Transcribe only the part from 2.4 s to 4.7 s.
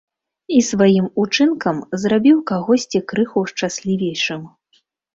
кагосьці крыху шчаслівейшым.